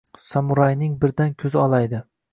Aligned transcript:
“Samuray”ning 0.21 0.95
birdan 1.05 1.37
ko‘zi 1.45 1.61
olaydi: 1.67 2.01